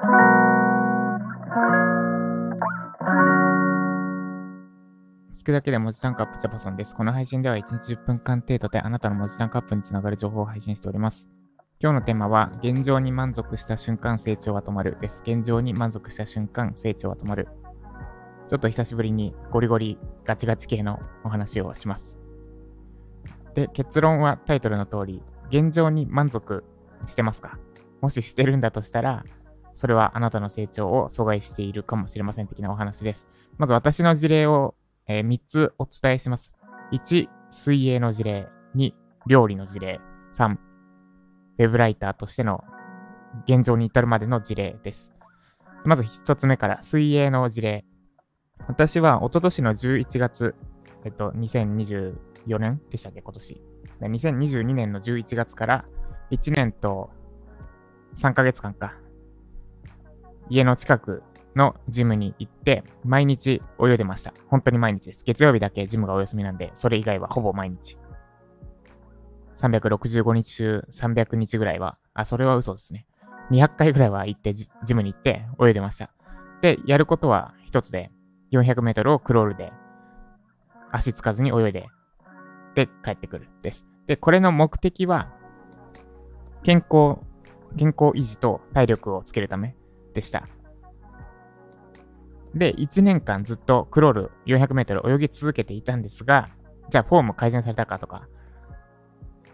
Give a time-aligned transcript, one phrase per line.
[0.00, 0.04] 聞
[5.44, 6.96] くだけで文字タンクアップジャパソンです。
[6.96, 11.28] この配信では1日10分間程度であなたの文字タンクアップにつながる情報を配信しております。
[11.80, 15.22] 今日のテーマは、現状に満足した瞬間成長は止まるです。
[15.22, 17.48] 現状に満足した瞬間成長は止まる。
[18.48, 22.18] ちょっと久しぶりにゴリゴリガチガチ系のお話をします。
[23.54, 26.64] で、結論はタイトルの通り、現状に満足
[27.06, 27.58] してますか？
[28.00, 29.24] もししてるんだとしたら、
[29.80, 33.28] それはあなたの成長を阻害しているかもしれません的なお話です。
[33.56, 34.74] まず私の事例を、
[35.06, 36.54] えー3つお伝えします。
[36.92, 38.46] 1、水泳の事例。
[38.76, 38.92] 2、
[39.26, 39.98] 料理の事例。
[40.34, 42.62] 3、ウェブライターとしての
[43.46, 45.14] 現状に至るまでの事例です。
[45.86, 47.86] まず1つ目から、水泳の事例。
[48.68, 50.54] 私は一昨年の11月、
[51.06, 53.62] えっと、2024年でしたっけ、今年。
[54.02, 55.86] 2022年の11月から
[56.32, 57.08] 1年と
[58.14, 58.92] 3ヶ月間か、
[60.50, 61.22] 家の近く
[61.56, 64.34] のジムに行って、毎日泳いでました。
[64.48, 65.24] 本当に毎日です。
[65.24, 67.98] 月曜日だけジムがお休みなんで、それ以外はほぼ毎日。
[69.56, 73.06] 365日中300日ぐらいは、あ、それは嘘ですね。
[73.50, 76.10] 200回ぐらいは行ってジ、ジムに行って泳いでました。
[76.62, 78.10] で、やることは一つで、
[78.52, 79.72] 400メートルをクロールで、
[80.90, 81.86] 足つかずに泳いで、
[82.74, 83.86] で、帰ってくるです。
[84.06, 85.32] で、これの目的は、
[86.62, 87.20] 健康、
[87.76, 89.76] 健康維持と体力をつけるため
[90.12, 90.48] でした。
[92.54, 96.48] で、1年間ずっとクロール400メートル泳ぎ続けていたんですが、
[96.88, 98.28] じゃあフォーム改善されたかとか、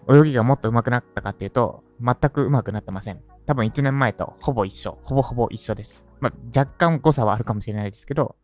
[0.08, 3.20] 泳ぎがもっと上手くなったかっていうと、全く上手くなってません。
[3.46, 4.98] 多分1年前とほぼ一緒。
[5.02, 6.06] ほぼほぼ一緒です。
[6.20, 8.36] まあ、若干誤差はあるかもしれないですけど、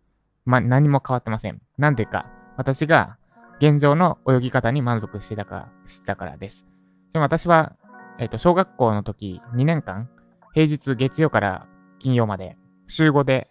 [0.45, 1.61] まあ、何も変わってません。
[1.79, 3.17] なんでか、私が
[3.59, 6.67] 現状の泳ぎ方に満足してたから、してたからです。
[7.13, 7.77] でも私は、
[8.19, 10.09] えっ、と、小学校の時2年間、
[10.53, 11.67] 平日月曜から
[12.03, 12.57] 金曜まで、
[12.89, 13.49] 週5で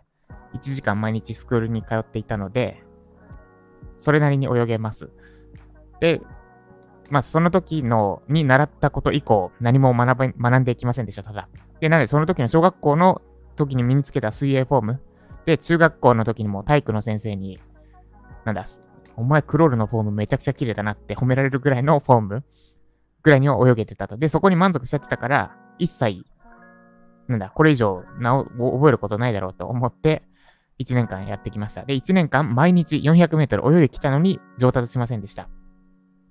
[0.54, 2.84] 1時間毎日スクールに通っていたので、
[3.98, 5.10] それなりに泳げます。
[6.02, 6.20] で、
[7.10, 11.48] まあ、その時の、に習ったこと以降、何も学べ、学んでいきませんでした、ただ。
[11.80, 13.22] で、なので、その時の小学校の
[13.56, 15.02] 時に身につけた水泳フォーム、
[15.46, 17.58] で、中学校の時にも体育の先生に、
[18.44, 18.66] なんだ、
[19.16, 22.44] お前クロールのフォームめちゃくちゃ綺麗だなって褒められるぐらいのフォーム
[23.24, 24.18] ぐらいには泳げてたと。
[24.18, 26.26] で、そこに満足しちゃってたから、一切、
[27.32, 30.24] なんだ、これ以上なお覚えることないだろうと思って、
[30.80, 31.84] 1年間やってきました。
[31.84, 35.50] で、1年間毎日400メートル泳いできたのに上達しませんでした。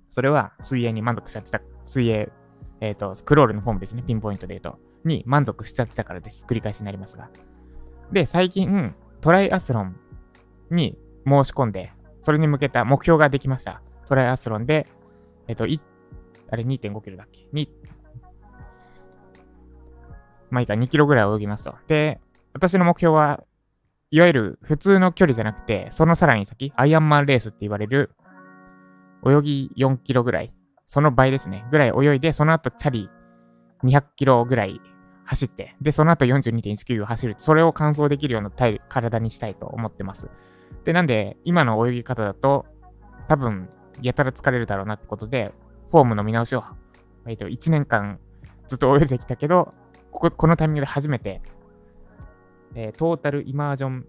[0.09, 2.31] それは水泳に満足しちゃってた、水泳、
[2.81, 6.45] えっ、と、クロールのフォームですね、ピンポイントで言うと、に満足しちゃってたからです。
[6.47, 7.29] 繰り返しになりますが。
[8.11, 9.95] で、最近、トライアスロン
[10.69, 13.81] に申し込んで、それに向けた目標ができました。
[14.07, 14.87] トライアスロンで、
[15.47, 15.79] えっ、と、い、
[16.49, 17.47] あれ2.5キロだっけ、
[20.51, 21.75] まあいいか、2キロぐらい泳ぎますと。
[21.87, 22.19] で、
[22.53, 23.43] 私の目標は、
[24.11, 28.11] いわゆる普通の距離じゃなくて、そのさらに先、アイアンマンレースって言われる、
[29.25, 30.53] 泳ぎ4キロぐらい、
[30.85, 33.09] その倍ですね、ぐらい泳いで、その後チャリ
[33.83, 34.81] 200キロぐらい
[35.25, 37.35] 走って、で、その後42.195走る。
[37.37, 40.29] それを完走できるような体体にしたいと思ってます。
[40.83, 42.65] で、なんで、今の泳ぎ方だと、
[43.27, 43.69] 多分、
[44.01, 45.53] やたら疲れるだろうなってことで、
[45.91, 46.63] フォームの見直しを、
[47.27, 48.19] えっと、1年間
[48.67, 49.73] ずっと泳いできたけど、
[50.11, 51.41] ここ、このタイミングで初めて、
[52.75, 54.05] えートータルイマージョン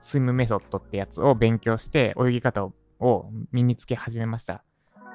[0.00, 2.68] スイムメソッドってやつを勉強して、泳ぎ方
[3.00, 4.62] を身につけ始めました。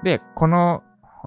[0.03, 0.83] で、この、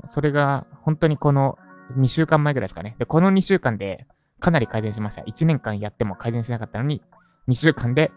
[0.08, 1.58] それが本当にこの
[1.96, 2.96] 2週間前ぐらいですかね。
[2.98, 4.06] で、この2週間で
[4.38, 5.22] かなり改善しました。
[5.22, 7.02] 1年間やっても改善しなかったのに、
[7.48, 8.12] 2週間で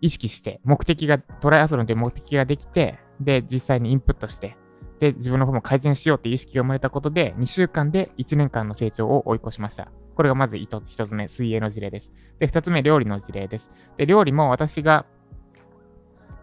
[0.00, 4.56] 意識して、目的が、トライアスロンという目的ができて、で、実際にインプットして、
[5.02, 9.90] で、自分の方も改善しようっていう意識が生まれたことで、2週間で1年間の成長を追い越しました。
[10.14, 12.12] これがまず一つ目、水泳の事例です。
[12.38, 13.72] で、二つ目、料理の事例です。
[13.96, 15.04] で、料理も私が、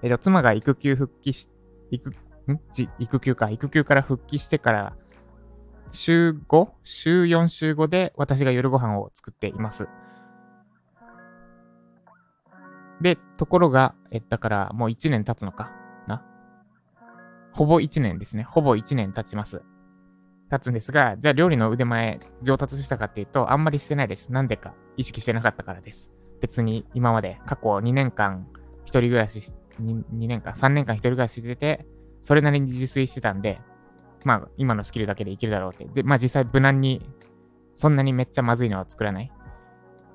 [0.03, 1.49] えっと、妻が育休復帰し、
[1.89, 2.59] 育、ん？
[2.99, 4.93] 育休か、育休から復帰してから、
[5.91, 6.69] 週 5?
[6.83, 9.87] 週4週5で私が夜ご飯を作っています。
[12.99, 15.71] で、ところが、え、だからもう1年経つのか
[17.51, 18.43] ほぼ1年ですね。
[18.43, 19.61] ほぼ1年経ちます。
[20.49, 24.31] 経つんですが、じゃあ料理の腕前上達したかっていうと、あんまりしてないです。
[24.31, 26.11] なんでか意識してなかったからです。
[26.41, 28.47] 別に今まで過去2年間
[28.85, 31.85] 一人暮らしし、2, 2年間、3年間一人暮らししてて、
[32.21, 33.61] それなりに自炊してたんで、
[34.23, 35.85] まあ今のスキルだけでいけるだろうって。
[35.93, 37.01] で、まあ実際無難に、
[37.75, 39.31] そんなにめっちゃまずいのは作らない。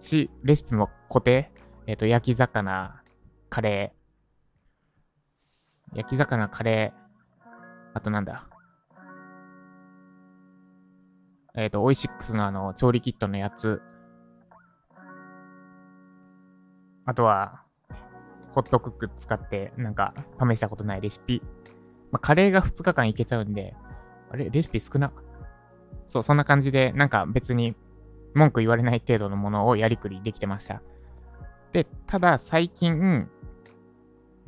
[0.01, 1.51] し、レシピも固定。
[1.87, 3.03] えっ、と、焼き魚、
[3.49, 5.97] カレー。
[5.97, 7.04] 焼き魚、カレー。
[7.95, 8.47] あとなんだ？
[11.57, 13.81] えっ、ー、と、オイシックスのあの、調理キットのやつ。
[17.07, 17.63] あとは、
[18.55, 21.43] ホットクック使って、なんか、試したことないレシピ。
[22.11, 23.75] まあ、カレーが2日間いけちゃうんで、
[24.31, 24.51] あれ？
[24.51, 25.13] レシピ少な？
[26.07, 27.77] そう、そんな感じで、なんか別に
[28.35, 30.83] 文句言われない程度のものをやりくりできてました。
[31.71, 33.29] で、ただ最近、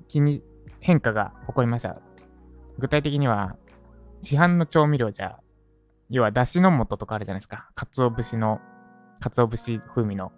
[0.08, 0.42] 気に、
[0.80, 2.00] 変化が起こりました。
[2.78, 3.56] 具体的には、
[4.20, 5.38] 市販の調味料じゃ、
[6.10, 7.68] 要は、だしの素とかあるじゃないですか。
[7.74, 8.60] 鰹節の、
[9.20, 10.32] 鰹節風味の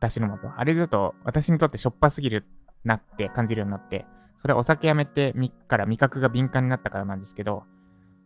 [0.00, 0.50] だしの素。
[0.56, 2.46] あれだと、私にとってしょっぱすぎる
[2.84, 7.64] なって感じるようになって、それはお酒やめてみから味覚が敏感になったからなんですけど、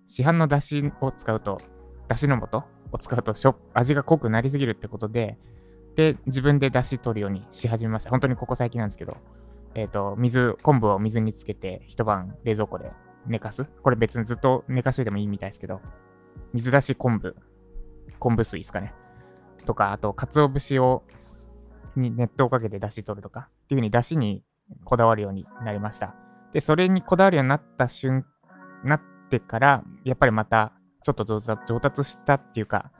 [0.06, 1.58] 市販のだしを使うと、
[2.08, 5.38] だしの素を使うとしょ味が濃くなりすぎるってことで、
[5.96, 8.10] で、自分でだし取るようにし始めました。
[8.10, 9.16] 本当にここ最近なんですけど、
[9.75, 12.90] えっ、ー、と、水、昆布を水につけて一晩冷蔵庫で
[13.29, 13.65] 寝かす？
[13.83, 15.81] これ別にずっと寝かしといてもいいみたいですけど、
[16.53, 17.37] 水出し昆布、
[18.19, 18.95] 昆布水ですかね。
[19.65, 21.05] とか、あと、鰹節を、
[21.95, 24.43] に熱湯をかけて出し取るとか、っていう風に出汁に
[24.85, 26.15] こだわるようになりました。
[26.53, 28.25] で、それにこだわるようになった瞬、
[28.85, 30.73] なってから、やっぱりまた、
[31.03, 31.41] ちょっと上
[31.81, 32.91] 達したっていうか、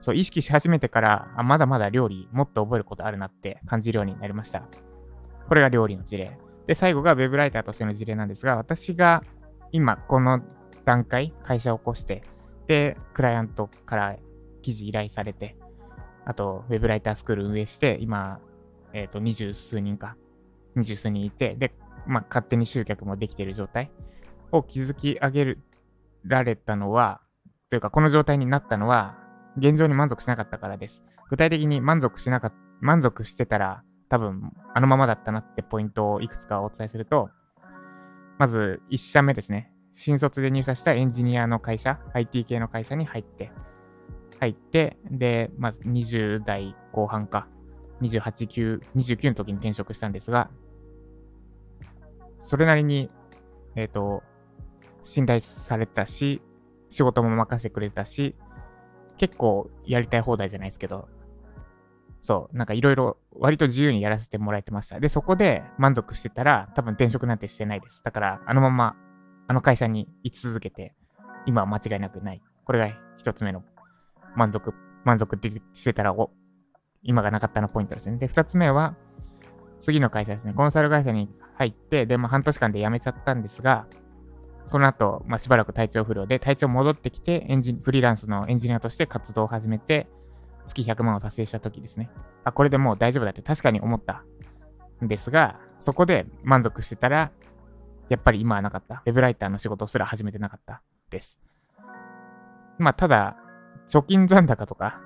[0.00, 4.62] そう、意識し始めてから、あ、まだまだ料理もっと覚えることあるなって感じるようになりました。
[5.48, 6.38] これが料理の事例。
[6.66, 9.22] で、最後が Web ライターとしての事例なんですが、私が
[9.72, 10.40] 今この
[10.84, 12.22] 段階、会社を起こして、
[12.66, 14.16] で、クライアントから
[14.62, 15.56] 記事依頼されて、
[16.24, 18.40] あと、Web ライタースクール運営して、今、
[18.92, 20.16] えっ、と、二十数人か、
[20.76, 21.72] 二十数人いて、で、
[22.06, 23.90] まあ、勝手に集客もできている状態
[24.50, 25.56] を築き上げ
[26.24, 27.20] られたのは、
[27.70, 29.18] というか、この状態になったのは、
[29.56, 31.04] 現状に満足しなかったからです。
[31.28, 37.30] 具体的に満足しなかった、満足してたら、多分、あのままだったなってポイントをいくつかお伝えすると、
[38.38, 39.72] まず、1社目ですね。
[39.92, 43.52] 新卒で入社したエンジニアの会社、IT 系の会社に入って、
[44.40, 47.46] 入って、で、まず20代後半か、
[48.00, 50.50] 28、9、29の時に転職したんですが、
[52.38, 53.10] それなりに、
[53.76, 54.22] えっ、ー、と、
[55.02, 56.42] 信頼されたし、
[56.88, 58.34] 仕事も任せてくれたし、
[59.16, 61.08] 結構やりたい放題じゃないですけど、
[62.22, 64.98] そう、なんかいろいろ割と自由にやらせてもらえてました。
[65.00, 68.02] で、そこで満足してたら多分転職なんてしてないです。
[68.02, 68.96] だからあのまま
[69.48, 70.94] あの会社に居続けて、
[71.46, 72.40] 今は間違いなくない。
[72.64, 73.64] これが一つ目の
[74.36, 74.72] 満足、
[75.04, 75.36] 満足
[75.74, 76.30] してたらお、
[77.02, 78.18] 今がなかったのポイントですね。
[78.18, 78.96] で、二つ目は、
[79.80, 80.54] 次の会社ですね。
[80.54, 83.88] コンサル会社に入って、で、まあ半年間で辞めちゃったんですが、
[84.66, 90.08] その後、まあ、しばらく体調不良で、体調戻ってきて、エンジン、フリーランスのエンジニアとして活動を始めて、
[90.66, 92.10] 月100万を達成した時ですね。
[92.44, 94.24] あ、これでもう大丈夫だって確かに思った
[95.02, 97.32] んですが、そこで満足してたら、
[98.08, 99.02] やっぱり今はなかった。
[99.06, 101.40] ウェブライターの仕事すら始めてなかったです。
[102.78, 103.36] まあ、ただ、
[103.88, 105.00] 貯金残高とか、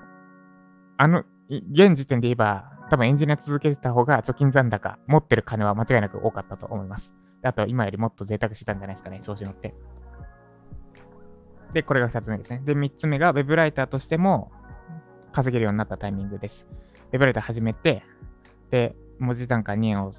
[0.98, 7.14] あの、現時点で言えば、多分エンジニア続けてた方が貯金残高、持ってる金は間違いなく多かったと思います。
[7.42, 9.74] あと今よりもっと贅沢してたんじゃないですかね、調子乗って。
[11.72, 12.62] で、これが2つ目ですね。
[12.64, 14.50] で、3つ目が Web ライターとしても
[15.36, 16.66] 稼げるようになったタイミングです。
[17.12, 18.02] Web ライター始めて、
[18.70, 20.10] で、文字単価2円を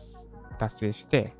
[0.59, 1.35] 達成して、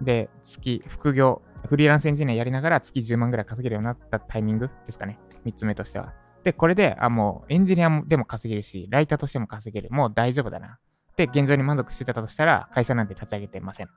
[0.00, 5.20] で、月、副業、フリーランスエンジニアやりながら月10万ぐらい稼げるようになったタイミングですかね。
[5.46, 6.14] 3つ目としては。
[6.42, 9.88] で、これで、あ、もうエンジニアでも稼げるし、ライターとしても稼げる。
[9.92, 10.80] もう大丈夫だな。
[11.14, 13.88] で、現状に満足してたとしたら、会社なんて立ち上げてません。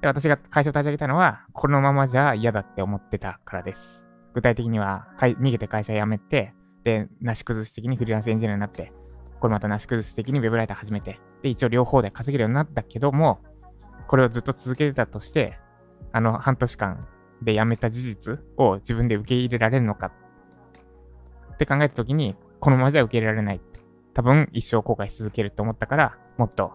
[0.00, 4.06] で、私が会社を立ち上げたのは、このままじゃ嫌だって思ってたからです。
[4.32, 6.54] 具体的には、逃げて会社辞めて、
[7.20, 8.92] なし崩し的にフリーランスエンジニアになって、
[9.40, 13.40] これまたなし崩し的にウェブライター始めて、で、一応両方で稼げるようになったけども、
[14.06, 15.58] これをずっと続けてたとして、
[16.12, 17.06] あの半年間
[17.42, 20.12] で辞めた事実を自分で受け入れられるのか
[21.52, 23.60] って考えたときに、このままじゃ受け入れられない。
[24.14, 26.72] 多分一生後悔し続けると思ったから、もっと、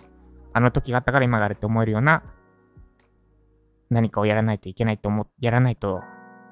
[0.53, 2.23] あの時があったから今があるって思えるような
[3.89, 6.01] 何かをやらないといけないと思っ、やらないと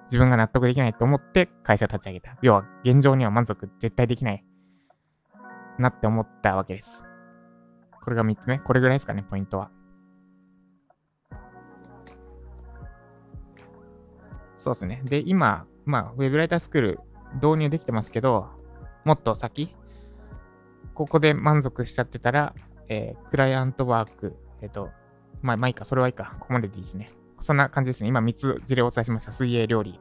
[0.10, 2.36] 自分が納得できないと思って会社立ち上げた。
[2.42, 4.44] 要は現状には満足絶対できない
[5.78, 7.06] なって思ったわけです。
[8.04, 8.60] これが3つ目。
[8.60, 9.70] これぐらいですかね、ポイントは。
[14.58, 15.01] そうですね。
[15.06, 17.00] で、今、まあ、ウェブライタースクール
[17.36, 18.50] 導入できてますけど、
[19.06, 19.75] もっと先、
[20.96, 22.54] ここで満足しちゃってたら、
[22.89, 24.89] えー、クライアントワーク、えっ、ー、と、
[25.42, 26.36] まあ、まあいいか、それはいいか。
[26.39, 27.12] ここまででいいですね。
[27.39, 28.10] そんな感じですね。
[28.10, 29.31] 今3つ事例をお伝えしました。
[29.31, 30.00] 水泳料理。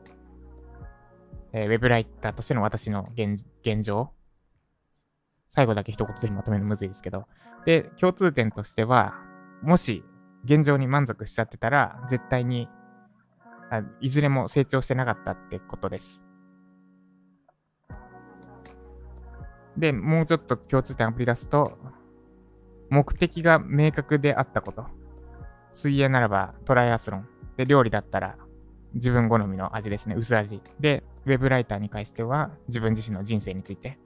[1.53, 4.11] えー、ウェブライターとしての私の現現状。
[5.49, 7.27] 最後だけ一言でまとめるのむずいですけど。
[7.65, 9.15] で、共通点としては、
[9.63, 10.05] もし
[10.45, 12.69] 現状に満足しちゃってたら、絶対に
[13.71, 16.25] あいずれも成長してなかったってことです。
[19.77, 21.79] で、もうちょっと共通点を繰り出すと、
[22.91, 24.87] 目的が明確であったこと。
[25.79, 27.29] 水泳ならばトライアスロン。
[27.57, 28.37] で、料理だったら
[28.95, 30.17] 自分好みの味ですね。
[30.17, 30.61] 薄味。
[30.81, 33.97] で、ウェブライターに関しては自分自身の人生について。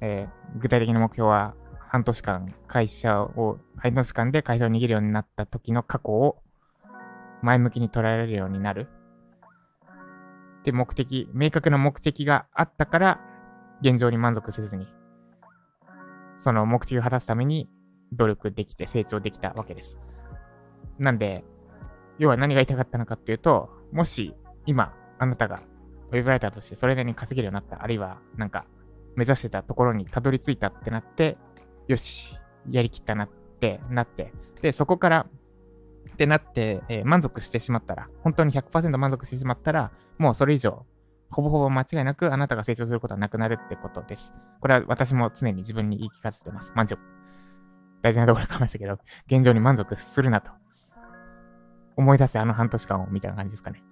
[0.00, 6.42] えー、具体的な目標は半年間会社を、半年間で会社を握るようになった時の過去を
[7.42, 8.88] 前向きに捉えられるようになる。
[10.64, 13.20] で、目的、明確な目的があったから、
[13.80, 14.88] 現状に満足せずに、
[16.38, 17.70] その目的を果たすために
[18.12, 20.00] 努力できて成長できたわけです。
[20.98, 21.44] なんで、
[22.18, 24.34] 要は何が言いたかったのかっていうと、もし
[24.66, 25.62] 今、あなたが
[26.10, 28.66] ウェブライターとしてそれなりに稼げるようになった、あるいはなんか
[29.16, 31.38] 目指してたところにたどり着いたってなって、
[31.88, 32.38] よし、
[32.70, 33.28] やりきったなっ
[33.60, 35.26] てなって、で、そこから
[36.12, 40.84] ってなって、えー、満足してしまったら、本当に100%満足してしまったら、もうそれ以上、
[41.30, 44.32] ほぼほぼ間違いなくあなたが成長することはなくなるってことです。
[44.60, 46.72] これは私も常に自分に言い聞かせてます。
[46.74, 47.19] 満足。
[48.02, 50.50] 大事なところかましたけど、現状に満足するなと。
[51.96, 53.82] 思い出せあの半年間をみたいな感じですかね。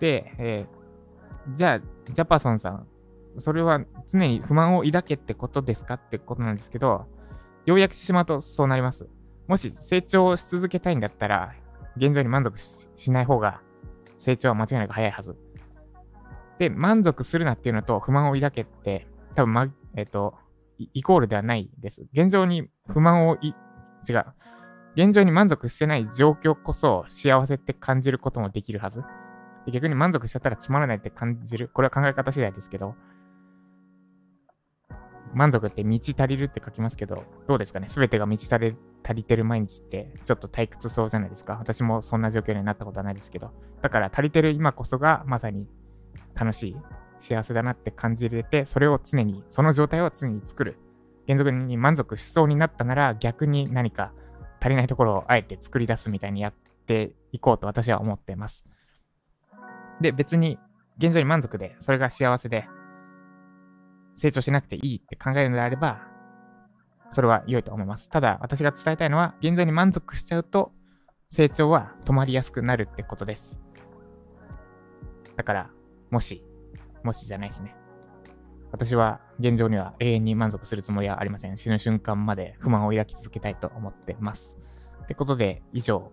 [0.00, 1.80] で、えー、じゃあ、
[2.10, 2.86] ジャパソンさん、
[3.36, 7.06] それは常に不満を抱けってことですかってことなんですけど、
[7.66, 9.08] 要約してしまうとそうなります。
[9.46, 11.54] もし成長し続けたいんだったら、
[11.96, 13.60] 現状に満足しない方が
[14.18, 15.36] 成長は間違いなく早いはず。
[16.58, 20.34] で、満足するなっていうのと不満を抱けって、多分、ま、えっ、ー、と、
[20.94, 22.06] イコールではないです。
[22.12, 24.24] 現状に不満を、違う。
[24.94, 29.02] 現状に満足してない状況こそ幸せって感じることもできるはず。
[29.70, 31.68] 逆に満足しちゃったらつまらないって感じる。
[31.68, 32.94] これは考え方次第ですけど、
[35.32, 37.86] 満足って満ち足りるって書きますけど、どうですかね？
[37.86, 41.54] すべてが満ち足り足りてる毎日ってちょっと退屈そうじゃないですか？
[41.54, 43.52] 私もそんな状況になったことはないですけど。
[43.82, 45.68] だから足りてる今こそがまさに
[46.34, 46.76] 楽しい、
[47.20, 50.78] 幸せだなって感じれて、それを常に、その状態を常に作る。
[51.26, 54.12] 原則に満足しそうになったなら逆に何か
[54.60, 56.54] 足りないところをあえて作り出すみたいにやっ
[56.86, 58.66] ていこうと私は思っています。
[60.00, 60.58] で、別に
[60.98, 62.66] 現状に満足で、それが幸せで、
[64.16, 66.00] 成長しなくていいって考えるのであれば、
[67.10, 68.08] それは良いと思います。
[68.08, 70.72] ただ、私が伝えたいのは、現状に満足しちゃうと、
[71.28, 73.60] 成長は止まりやすくなるってことです。
[75.36, 75.70] だから、
[76.10, 76.44] もし、
[77.04, 77.74] もしじゃないですね。
[78.72, 81.56] 私は現状には永遠に満足するつもりはありません。
[81.56, 84.58] 死ぬ瞬間まで不満を抱き続けたいと思ってます。
[85.02, 86.12] ってことで、以上、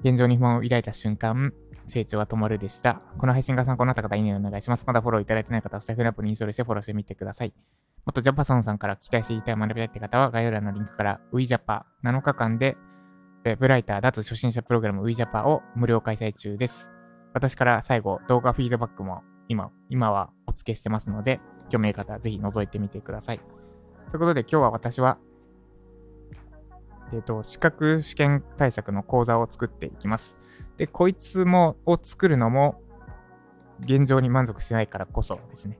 [0.00, 1.52] 現状に不満を抱いた瞬間、
[1.86, 3.02] 成長は止まるでした。
[3.18, 4.86] この配信が参考になった方、いいねお願いします。
[4.86, 7.52] まだフォローいただいてない方は、スタイフラップにインストールしてフォローしてみてください。
[8.06, 12.76] もっとジャパソンさんから期待していたい学びたいって方は、概要欄のリンクから WeJapa7 日間で、
[13.44, 16.90] ウェブライター脱初心者プログラム WeJapa を無料開催中です。
[17.38, 21.40] 私から最後、動画フィードバックも今、今はお付けしてますので、
[21.70, 23.38] 興味ある方はぜひ覗いてみてください。
[24.10, 25.18] ということで今日は私は
[27.12, 30.36] えっ、ー、と、資格試験対策の講座を作っていきます。
[30.76, 32.82] で、こいつも、を作るのも、
[33.80, 35.78] 現状に満足しないからこそですね。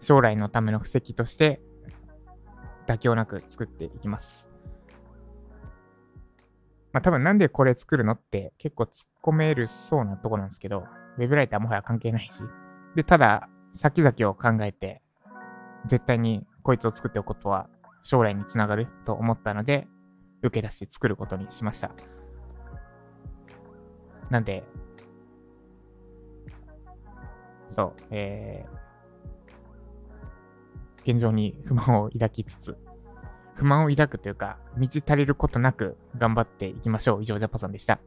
[0.00, 1.60] 将来のための布石として、
[2.86, 4.50] 妥協なく作っていきます。
[6.94, 10.84] まあ多分なんでこれ作るのって結構突っ込めるそうなとこなんですけど、
[11.18, 12.44] ウェブライターもはや関係ないし。
[12.94, 15.02] で、ただ、先々を考えて、
[15.86, 17.68] 絶対にこいつを作っておくことは
[18.04, 19.88] 将来につながると思ったので、
[20.42, 21.90] 受け出し作ることにしました。
[24.30, 24.62] なんで、
[27.68, 32.78] そう、えー、現状に不満を抱きつつ、
[33.54, 37.22] 不満を抱くというか、満ち足りることなく頑張っていきましょう。
[37.22, 38.00] 以上、ジャパさんでした。